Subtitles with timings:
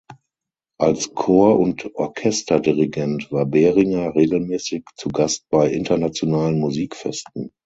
[0.79, 7.51] Als Chor- und Orchesterdirigent war Beringer regelmäßig zu Gast bei internationalen Musikfesten.